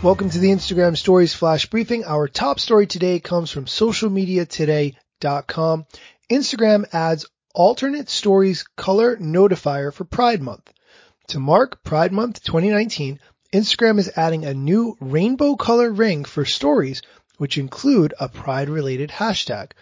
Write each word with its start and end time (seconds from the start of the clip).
Welcome 0.00 0.30
to 0.30 0.38
the 0.38 0.50
Instagram 0.50 0.96
Stories 0.96 1.34
Flash 1.34 1.66
Briefing. 1.66 2.04
Our 2.04 2.28
top 2.28 2.60
story 2.60 2.86
today 2.86 3.18
comes 3.18 3.50
from 3.50 3.64
socialmediatoday.com. 3.64 5.86
Instagram 6.30 6.84
adds 6.92 7.26
alternate 7.52 8.08
stories 8.08 8.62
color 8.76 9.16
notifier 9.16 9.92
for 9.92 10.04
Pride 10.04 10.40
Month. 10.40 10.72
To 11.30 11.40
mark 11.40 11.82
Pride 11.82 12.12
Month 12.12 12.44
2019, 12.44 13.18
Instagram 13.52 13.98
is 13.98 14.12
adding 14.14 14.44
a 14.44 14.54
new 14.54 14.96
rainbow 15.00 15.56
color 15.56 15.90
ring 15.90 16.24
for 16.24 16.44
stories, 16.44 17.02
which 17.38 17.58
include 17.58 18.14
a 18.20 18.28
pride 18.28 18.68
related 18.68 19.10
hashtag. 19.10 19.72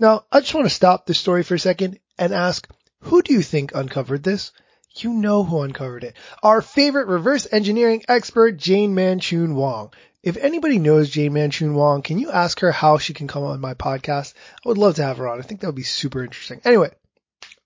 Now, 0.00 0.24
I 0.32 0.40
just 0.40 0.54
want 0.54 0.66
to 0.66 0.74
stop 0.74 1.04
the 1.04 1.12
story 1.12 1.42
for 1.42 1.56
a 1.56 1.58
second 1.58 1.98
and 2.16 2.32
ask, 2.32 2.66
who 3.00 3.20
do 3.20 3.34
you 3.34 3.42
think 3.42 3.74
uncovered 3.74 4.22
this? 4.22 4.52
You 4.98 5.12
know 5.12 5.44
who 5.44 5.60
uncovered 5.60 6.04
it. 6.04 6.16
Our 6.42 6.62
favorite 6.62 7.06
reverse 7.06 7.46
engineering 7.52 8.02
expert, 8.08 8.56
Jane 8.56 8.94
Manchun 8.94 9.54
Wong. 9.54 9.92
If 10.22 10.38
anybody 10.38 10.78
knows 10.78 11.10
Jane 11.10 11.32
Manchun 11.32 11.74
Wong, 11.74 12.00
can 12.00 12.18
you 12.18 12.30
ask 12.30 12.60
her 12.60 12.72
how 12.72 12.96
she 12.96 13.12
can 13.12 13.28
come 13.28 13.42
on 13.42 13.60
my 13.60 13.74
podcast? 13.74 14.32
I 14.64 14.68
would 14.68 14.78
love 14.78 14.94
to 14.94 15.04
have 15.04 15.18
her 15.18 15.28
on. 15.28 15.38
I 15.38 15.42
think 15.42 15.60
that 15.60 15.66
would 15.66 15.76
be 15.76 15.82
super 15.82 16.24
interesting. 16.24 16.62
Anyway, 16.64 16.90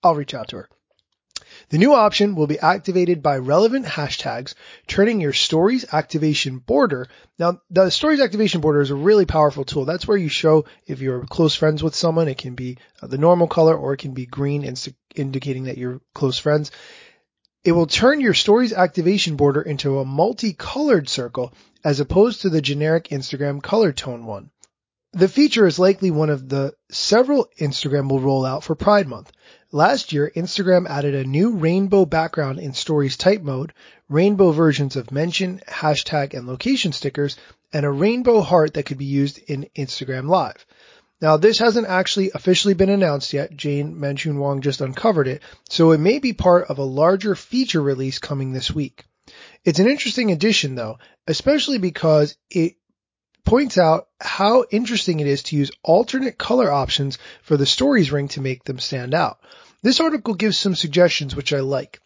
I'll 0.02 0.16
reach 0.16 0.34
out 0.34 0.48
to 0.48 0.56
her. 0.56 0.68
The 1.68 1.78
new 1.78 1.94
option 1.94 2.34
will 2.34 2.48
be 2.48 2.58
activated 2.58 3.22
by 3.22 3.38
relevant 3.38 3.86
hashtags, 3.86 4.54
turning 4.88 5.20
your 5.20 5.32
stories 5.32 5.84
activation 5.92 6.58
border. 6.58 7.06
Now, 7.38 7.60
the 7.70 7.90
stories 7.90 8.20
activation 8.20 8.60
border 8.60 8.80
is 8.80 8.90
a 8.90 8.96
really 8.96 9.24
powerful 9.24 9.64
tool. 9.64 9.84
That's 9.84 10.06
where 10.06 10.16
you 10.16 10.28
show 10.28 10.64
if 10.86 11.00
you're 11.00 11.24
close 11.26 11.54
friends 11.54 11.82
with 11.82 11.94
someone, 11.94 12.26
it 12.26 12.38
can 12.38 12.56
be 12.56 12.78
the 13.00 13.18
normal 13.18 13.46
color 13.46 13.76
or 13.76 13.92
it 13.92 13.98
can 13.98 14.14
be 14.14 14.26
green, 14.26 14.64
indicating 15.14 15.64
that 15.64 15.78
you're 15.78 16.00
close 16.12 16.38
friends. 16.38 16.72
It 17.62 17.72
will 17.72 17.86
turn 17.86 18.22
your 18.22 18.32
stories 18.32 18.72
activation 18.72 19.36
border 19.36 19.60
into 19.60 19.98
a 19.98 20.04
multicolored 20.06 21.10
circle 21.10 21.52
as 21.84 22.00
opposed 22.00 22.40
to 22.40 22.48
the 22.48 22.62
generic 22.62 23.08
Instagram 23.08 23.62
color 23.62 23.92
tone 23.92 24.24
one. 24.24 24.50
The 25.12 25.28
feature 25.28 25.66
is 25.66 25.78
likely 25.78 26.10
one 26.10 26.30
of 26.30 26.48
the 26.48 26.72
several 26.90 27.50
Instagram 27.58 28.08
will 28.08 28.20
roll 28.20 28.46
out 28.46 28.64
for 28.64 28.74
Pride 28.74 29.08
Month. 29.08 29.30
Last 29.72 30.10
year, 30.12 30.32
Instagram 30.34 30.88
added 30.88 31.14
a 31.14 31.24
new 31.28 31.50
rainbow 31.50 32.06
background 32.06 32.60
in 32.60 32.72
stories 32.72 33.18
type 33.18 33.42
mode, 33.42 33.74
rainbow 34.08 34.52
versions 34.52 34.96
of 34.96 35.10
mention, 35.10 35.60
hashtag, 35.68 36.32
and 36.32 36.46
location 36.46 36.92
stickers, 36.92 37.36
and 37.74 37.84
a 37.84 37.90
rainbow 37.90 38.40
heart 38.40 38.72
that 38.74 38.86
could 38.86 38.98
be 38.98 39.04
used 39.04 39.38
in 39.48 39.68
Instagram 39.76 40.28
Live. 40.28 40.64
Now, 41.20 41.36
this 41.36 41.58
hasn't 41.58 41.86
actually 41.86 42.30
officially 42.34 42.74
been 42.74 42.88
announced 42.88 43.32
yet. 43.32 43.54
Jane 43.54 43.94
Manchun 43.96 44.36
Wong 44.36 44.62
just 44.62 44.80
uncovered 44.80 45.28
it, 45.28 45.42
so 45.68 45.92
it 45.92 45.98
may 45.98 46.18
be 46.18 46.32
part 46.32 46.68
of 46.68 46.78
a 46.78 46.82
larger 46.82 47.34
feature 47.34 47.82
release 47.82 48.18
coming 48.18 48.52
this 48.52 48.70
week. 48.70 49.04
It's 49.64 49.78
an 49.78 49.88
interesting 49.88 50.32
addition 50.32 50.74
though, 50.74 50.98
especially 51.26 51.78
because 51.78 52.36
it 52.50 52.76
points 53.44 53.78
out 53.78 54.08
how 54.20 54.64
interesting 54.70 55.20
it 55.20 55.26
is 55.26 55.42
to 55.44 55.56
use 55.56 55.70
alternate 55.82 56.38
color 56.38 56.70
options 56.70 57.18
for 57.42 57.56
the 57.56 57.66
stories 57.66 58.10
ring 58.10 58.28
to 58.28 58.40
make 58.40 58.64
them 58.64 58.78
stand 58.78 59.14
out. 59.14 59.38
This 59.82 60.00
article 60.00 60.34
gives 60.34 60.58
some 60.58 60.74
suggestions 60.74 61.36
which 61.36 61.52
I 61.52 61.60
like. 61.60 62.00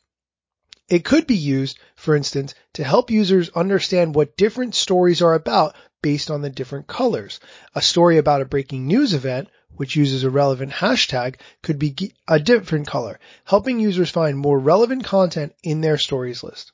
It 0.89 1.05
could 1.05 1.27
be 1.27 1.37
used, 1.37 1.79
for 1.97 2.15
instance, 2.15 2.55
to 2.75 2.85
help 2.85 3.11
users 3.11 3.49
understand 3.51 4.15
what 4.15 4.37
different 4.37 4.75
stories 4.75 5.23
are 5.23 5.35
about 5.35 5.75
based 6.05 6.31
on 6.31 6.43
the 6.43 6.51
different 6.51 6.87
colors. 6.87 7.41
A 7.75 7.81
story 7.81 8.19
about 8.19 8.43
a 8.43 8.45
breaking 8.45 8.87
news 8.87 9.15
event, 9.15 9.49
which 9.75 9.97
uses 9.97 10.23
a 10.23 10.29
relevant 10.29 10.71
hashtag, 10.71 11.37
could 11.63 11.79
be 11.79 12.13
a 12.29 12.39
different 12.39 12.87
color, 12.87 13.19
helping 13.47 13.81
users 13.81 14.11
find 14.11 14.37
more 14.37 14.59
relevant 14.59 15.03
content 15.03 15.55
in 15.63 15.81
their 15.81 15.97
stories 15.97 16.43
list. 16.43 16.73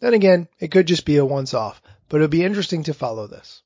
Then 0.00 0.14
again, 0.14 0.48
it 0.58 0.70
could 0.70 0.86
just 0.86 1.04
be 1.04 1.18
a 1.18 1.24
once 1.24 1.52
off, 1.52 1.82
but 2.08 2.16
it'll 2.16 2.28
be 2.28 2.46
interesting 2.46 2.82
to 2.84 2.94
follow 2.94 3.26
this. 3.26 3.62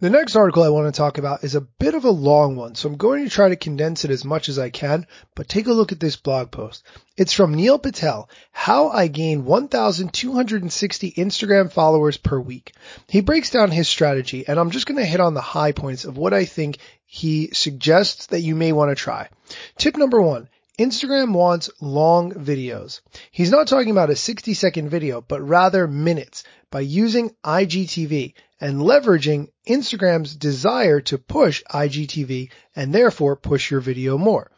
The 0.00 0.08
next 0.08 0.34
article 0.34 0.62
I 0.62 0.70
want 0.70 0.86
to 0.86 0.96
talk 0.96 1.18
about 1.18 1.44
is 1.44 1.54
a 1.54 1.60
bit 1.60 1.92
of 1.92 2.06
a 2.06 2.10
long 2.10 2.56
one, 2.56 2.74
so 2.74 2.88
I'm 2.88 2.96
going 2.96 3.22
to 3.22 3.30
try 3.30 3.50
to 3.50 3.56
condense 3.56 4.02
it 4.06 4.10
as 4.10 4.24
much 4.24 4.48
as 4.48 4.58
I 4.58 4.70
can, 4.70 5.06
but 5.34 5.46
take 5.46 5.66
a 5.66 5.74
look 5.74 5.92
at 5.92 6.00
this 6.00 6.16
blog 6.16 6.50
post. 6.50 6.84
It's 7.18 7.34
from 7.34 7.52
Neil 7.52 7.78
Patel, 7.78 8.30
How 8.50 8.88
I 8.88 9.08
Gain 9.08 9.44
1,260 9.44 11.12
Instagram 11.12 11.70
Followers 11.70 12.16
Per 12.16 12.40
Week. 12.40 12.72
He 13.08 13.20
breaks 13.20 13.50
down 13.50 13.70
his 13.70 13.90
strategy, 13.90 14.48
and 14.48 14.58
I'm 14.58 14.70
just 14.70 14.86
going 14.86 14.96
to 14.96 15.04
hit 15.04 15.20
on 15.20 15.34
the 15.34 15.42
high 15.42 15.72
points 15.72 16.06
of 16.06 16.16
what 16.16 16.32
I 16.32 16.46
think 16.46 16.78
he 17.04 17.50
suggests 17.52 18.28
that 18.28 18.40
you 18.40 18.54
may 18.54 18.72
want 18.72 18.90
to 18.90 18.94
try. 18.94 19.28
Tip 19.76 19.98
number 19.98 20.22
one, 20.22 20.48
Instagram 20.80 21.34
wants 21.34 21.68
long 21.82 22.32
videos. 22.32 23.02
He's 23.30 23.50
not 23.50 23.68
talking 23.68 23.90
about 23.90 24.08
a 24.08 24.16
60 24.16 24.54
second 24.54 24.88
video, 24.88 25.20
but 25.20 25.46
rather 25.46 25.86
minutes 25.86 26.42
by 26.70 26.80
using 26.80 27.34
IGTV 27.44 28.32
and 28.62 28.80
leveraging 28.80 29.48
Instagram's 29.68 30.34
desire 30.34 31.02
to 31.02 31.18
push 31.18 31.62
IGTV 31.70 32.50
and 32.74 32.94
therefore 32.94 33.36
push 33.36 33.70
your 33.70 33.80
video 33.80 34.16
more. 34.16 34.50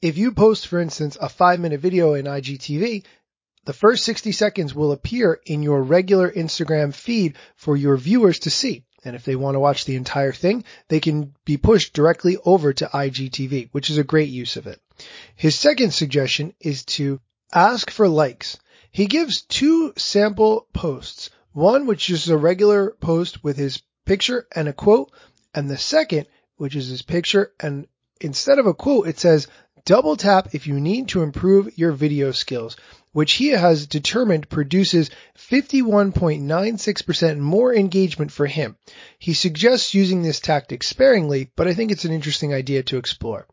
If 0.00 0.16
you 0.16 0.30
post, 0.30 0.68
for 0.68 0.78
instance, 0.78 1.18
a 1.20 1.28
five 1.28 1.58
minute 1.58 1.80
video 1.80 2.14
in 2.14 2.26
IGTV, 2.26 3.02
the 3.64 3.72
first 3.72 4.04
60 4.04 4.30
seconds 4.30 4.72
will 4.72 4.92
appear 4.92 5.40
in 5.46 5.64
your 5.64 5.82
regular 5.82 6.30
Instagram 6.30 6.94
feed 6.94 7.34
for 7.56 7.76
your 7.76 7.96
viewers 7.96 8.38
to 8.40 8.50
see. 8.50 8.84
And 9.04 9.16
if 9.16 9.24
they 9.24 9.34
want 9.34 9.56
to 9.56 9.60
watch 9.60 9.84
the 9.84 9.96
entire 9.96 10.32
thing, 10.32 10.62
they 10.86 11.00
can 11.00 11.34
be 11.44 11.56
pushed 11.56 11.92
directly 11.92 12.36
over 12.44 12.72
to 12.72 12.86
IGTV, 12.86 13.70
which 13.72 13.90
is 13.90 13.98
a 13.98 14.04
great 14.04 14.28
use 14.28 14.56
of 14.56 14.68
it. 14.68 14.80
His 15.34 15.54
second 15.54 15.92
suggestion 15.92 16.54
is 16.60 16.84
to 16.84 17.20
ask 17.52 17.90
for 17.90 18.08
likes. 18.08 18.58
He 18.90 19.06
gives 19.06 19.42
two 19.42 19.92
sample 19.96 20.66
posts 20.72 21.30
one, 21.52 21.86
which 21.86 22.10
is 22.10 22.28
a 22.28 22.36
regular 22.36 22.90
post 23.00 23.42
with 23.42 23.56
his 23.56 23.82
picture 24.04 24.46
and 24.54 24.68
a 24.68 24.72
quote, 24.72 25.10
and 25.54 25.70
the 25.70 25.78
second, 25.78 26.26
which 26.56 26.76
is 26.76 26.88
his 26.88 27.02
picture 27.02 27.52
and 27.60 27.86
instead 28.20 28.58
of 28.58 28.66
a 28.66 28.74
quote, 28.74 29.08
it 29.08 29.18
says, 29.18 29.46
double 29.84 30.16
tap 30.16 30.48
if 30.52 30.66
you 30.66 30.80
need 30.80 31.08
to 31.08 31.22
improve 31.22 31.78
your 31.78 31.92
video 31.92 32.32
skills, 32.32 32.76
which 33.12 33.34
he 33.34 33.48
has 33.48 33.86
determined 33.86 34.48
produces 34.48 35.10
51.96% 35.38 37.38
more 37.38 37.74
engagement 37.74 38.32
for 38.32 38.46
him. 38.46 38.76
He 39.18 39.32
suggests 39.32 39.94
using 39.94 40.22
this 40.22 40.40
tactic 40.40 40.82
sparingly, 40.82 41.50
but 41.56 41.68
I 41.68 41.74
think 41.74 41.90
it's 41.90 42.04
an 42.04 42.12
interesting 42.12 42.52
idea 42.52 42.82
to 42.84 42.98
explore. 42.98 43.46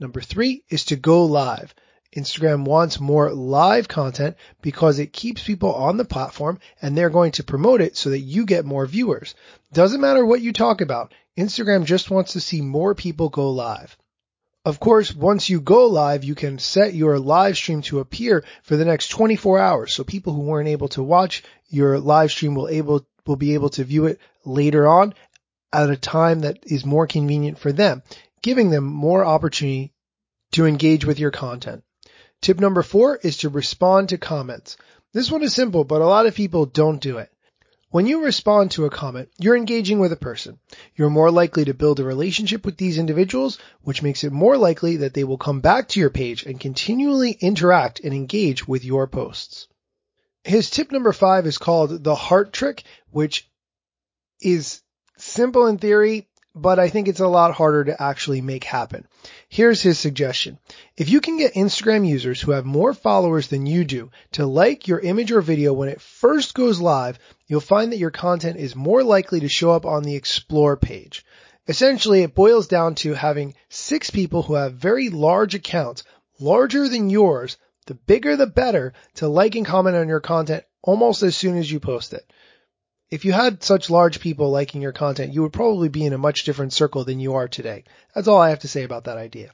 Number 0.00 0.20
three 0.20 0.64
is 0.68 0.86
to 0.86 0.96
go 0.96 1.24
live. 1.24 1.74
Instagram 2.16 2.64
wants 2.64 3.00
more 3.00 3.32
live 3.32 3.88
content 3.88 4.36
because 4.62 4.98
it 4.98 5.12
keeps 5.12 5.42
people 5.42 5.74
on 5.74 5.96
the 5.96 6.04
platform 6.04 6.58
and 6.80 6.96
they're 6.96 7.10
going 7.10 7.32
to 7.32 7.44
promote 7.44 7.80
it 7.80 7.96
so 7.96 8.10
that 8.10 8.20
you 8.20 8.46
get 8.46 8.64
more 8.64 8.86
viewers. 8.86 9.34
Doesn't 9.72 10.00
matter 10.00 10.24
what 10.24 10.40
you 10.40 10.52
talk 10.52 10.80
about. 10.80 11.12
Instagram 11.36 11.84
just 11.84 12.10
wants 12.10 12.34
to 12.34 12.40
see 12.40 12.60
more 12.60 12.94
people 12.94 13.28
go 13.28 13.50
live. 13.50 13.96
Of 14.64 14.80
course, 14.80 15.14
once 15.14 15.50
you 15.50 15.60
go 15.60 15.86
live, 15.86 16.24
you 16.24 16.34
can 16.34 16.58
set 16.58 16.94
your 16.94 17.18
live 17.18 17.56
stream 17.56 17.82
to 17.82 18.00
appear 18.00 18.44
for 18.62 18.76
the 18.76 18.84
next 18.84 19.08
24 19.08 19.58
hours. 19.58 19.94
So 19.94 20.04
people 20.04 20.32
who 20.32 20.42
weren't 20.42 20.68
able 20.68 20.88
to 20.88 21.02
watch 21.02 21.42
your 21.68 21.98
live 21.98 22.30
stream 22.30 22.54
will 22.54 22.68
able, 22.68 23.06
will 23.26 23.36
be 23.36 23.54
able 23.54 23.70
to 23.70 23.84
view 23.84 24.06
it 24.06 24.20
later 24.44 24.86
on 24.86 25.14
at 25.72 25.90
a 25.90 25.96
time 25.96 26.40
that 26.40 26.60
is 26.64 26.86
more 26.86 27.06
convenient 27.06 27.58
for 27.58 27.72
them, 27.72 28.02
giving 28.44 28.68
them 28.68 28.84
more 28.84 29.24
opportunity 29.24 29.90
to 30.52 30.66
engage 30.66 31.06
with 31.06 31.18
your 31.18 31.30
content. 31.30 31.82
Tip 32.42 32.60
number 32.60 32.82
four 32.82 33.16
is 33.16 33.38
to 33.38 33.48
respond 33.48 34.10
to 34.10 34.18
comments. 34.18 34.76
This 35.14 35.30
one 35.30 35.42
is 35.42 35.54
simple, 35.54 35.82
but 35.82 36.02
a 36.02 36.06
lot 36.06 36.26
of 36.26 36.34
people 36.34 36.66
don't 36.66 37.00
do 37.00 37.16
it. 37.16 37.32
When 37.88 38.06
you 38.06 38.22
respond 38.22 38.72
to 38.72 38.84
a 38.84 38.90
comment, 38.90 39.30
you're 39.38 39.56
engaging 39.56 39.98
with 39.98 40.12
a 40.12 40.16
person. 40.16 40.58
You're 40.94 41.08
more 41.08 41.30
likely 41.30 41.64
to 41.64 41.72
build 41.72 42.00
a 42.00 42.04
relationship 42.04 42.66
with 42.66 42.76
these 42.76 42.98
individuals, 42.98 43.58
which 43.80 44.02
makes 44.02 44.24
it 44.24 44.32
more 44.32 44.58
likely 44.58 44.98
that 44.98 45.14
they 45.14 45.24
will 45.24 45.38
come 45.38 45.60
back 45.60 45.88
to 45.88 46.00
your 46.00 46.10
page 46.10 46.44
and 46.44 46.60
continually 46.60 47.38
interact 47.40 48.00
and 48.00 48.12
engage 48.12 48.68
with 48.68 48.84
your 48.84 49.06
posts. 49.06 49.68
His 50.42 50.68
tip 50.68 50.92
number 50.92 51.14
five 51.14 51.46
is 51.46 51.56
called 51.56 52.04
the 52.04 52.14
heart 52.14 52.52
trick, 52.52 52.82
which 53.10 53.48
is 54.42 54.82
simple 55.16 55.66
in 55.66 55.78
theory, 55.78 56.28
but 56.54 56.78
I 56.78 56.88
think 56.88 57.08
it's 57.08 57.20
a 57.20 57.26
lot 57.26 57.52
harder 57.52 57.84
to 57.84 58.00
actually 58.00 58.40
make 58.40 58.62
happen. 58.62 59.08
Here's 59.48 59.82
his 59.82 59.98
suggestion. 59.98 60.58
If 60.96 61.08
you 61.08 61.20
can 61.20 61.36
get 61.36 61.54
Instagram 61.54 62.06
users 62.06 62.40
who 62.40 62.52
have 62.52 62.64
more 62.64 62.94
followers 62.94 63.48
than 63.48 63.66
you 63.66 63.84
do 63.84 64.10
to 64.32 64.46
like 64.46 64.86
your 64.86 65.00
image 65.00 65.32
or 65.32 65.40
video 65.40 65.72
when 65.72 65.88
it 65.88 66.00
first 66.00 66.54
goes 66.54 66.80
live, 66.80 67.18
you'll 67.48 67.60
find 67.60 67.90
that 67.90 67.98
your 67.98 68.12
content 68.12 68.58
is 68.58 68.76
more 68.76 69.02
likely 69.02 69.40
to 69.40 69.48
show 69.48 69.72
up 69.72 69.84
on 69.84 70.04
the 70.04 70.14
explore 70.14 70.76
page. 70.76 71.24
Essentially, 71.66 72.22
it 72.22 72.34
boils 72.34 72.68
down 72.68 72.94
to 72.96 73.14
having 73.14 73.54
six 73.68 74.10
people 74.10 74.42
who 74.42 74.54
have 74.54 74.74
very 74.74 75.08
large 75.08 75.54
accounts, 75.54 76.04
larger 76.38 76.88
than 76.88 77.10
yours, 77.10 77.56
the 77.86 77.94
bigger 77.94 78.36
the 78.36 78.46
better, 78.46 78.92
to 79.14 79.26
like 79.26 79.56
and 79.56 79.66
comment 79.66 79.96
on 79.96 80.08
your 80.08 80.20
content 80.20 80.64
almost 80.82 81.22
as 81.22 81.36
soon 81.36 81.56
as 81.56 81.70
you 81.70 81.80
post 81.80 82.12
it 82.12 82.30
if 83.10 83.24
you 83.24 83.32
had 83.32 83.62
such 83.62 83.90
large 83.90 84.20
people 84.20 84.50
liking 84.50 84.82
your 84.82 84.92
content, 84.92 85.32
you 85.32 85.42
would 85.42 85.52
probably 85.52 85.88
be 85.88 86.04
in 86.04 86.12
a 86.12 86.18
much 86.18 86.44
different 86.44 86.72
circle 86.72 87.04
than 87.04 87.20
you 87.20 87.34
are 87.34 87.48
today. 87.48 87.84
That's 88.14 88.28
all 88.28 88.40
I 88.40 88.50
have 88.50 88.60
to 88.60 88.68
say 88.68 88.82
about 88.82 89.04
that 89.04 89.18
idea. 89.18 89.50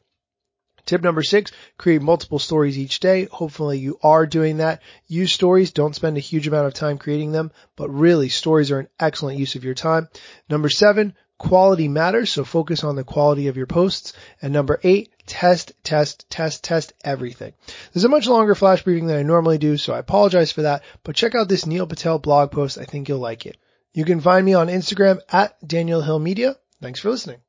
Tip 0.87 1.03
number 1.03 1.23
six, 1.23 1.53
create 1.77 2.03
multiple 2.03 2.39
stories 2.39 2.79
each 2.79 3.01
day. 3.01 3.27
Hopefully 3.27 3.79
you 3.79 3.99
are 4.03 4.27
doing 4.27 4.57
that. 4.57 4.83
Use 5.07 5.33
stories. 5.33 5.73
Don't 5.73 5.95
spend 5.95 6.17
a 6.17 6.21
huge 6.21 6.49
amount 6.49 6.67
of 6.67 6.75
time 6.75 6.99
creating 6.99 7.33
them, 7.33 7.53
but 7.77 7.91
really 7.91 8.29
stories 8.29 8.71
are 8.71 8.81
an 8.81 8.89
excellent 8.99 9.39
use 9.39 9.55
of 9.57 9.65
your 9.65 9.75
time. 9.75 10.09
Number 10.49 10.69
seven, 10.69 11.15
quality 11.41 11.89
matters. 11.89 12.31
So 12.31 12.45
focus 12.45 12.85
on 12.85 12.97
the 12.97 13.03
quality 13.03 13.49
of 13.49 13.57
your 13.57 13.67
posts. 13.67 14.13
And 14.43 14.53
number 14.53 14.79
eight, 14.85 15.11
test, 15.27 15.73
test, 15.83 16.29
test, 16.29 16.63
test 16.63 16.93
everything. 17.03 17.55
There's 17.93 18.05
a 18.05 18.11
much 18.11 18.29
longer 18.29 18.55
flash 18.55 18.85
briefing 18.85 19.07
than 19.07 19.17
I 19.17 19.23
normally 19.23 19.59
do, 19.59 19.77
so 19.77 19.95
I 19.95 19.99
apologize 19.99 20.53
for 20.53 20.63
that, 20.63 20.83
but 21.03 21.17
check 21.17 21.35
out 21.35 21.49
this 21.49 21.67
Neil 21.67 21.87
Patel 21.87 22.19
blog 22.19 22.53
post. 22.53 22.79
I 22.79 22.85
think 22.85 23.09
you'll 23.09 23.19
like 23.19 23.47
it. 23.47 23.57
You 23.93 24.05
can 24.05 24.21
find 24.21 24.45
me 24.45 24.55
on 24.55 24.69
Instagram 24.69 25.19
at 25.33 25.57
Daniel 25.67 26.03
Hill 26.03 26.19
Media. 26.19 26.57
Thanks 26.81 27.01
for 27.01 27.11
listening. 27.11 27.41